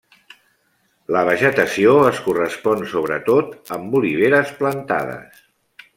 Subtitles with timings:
[1.15, 5.49] La vegetació es correspon sobretot amb oliveres plantades.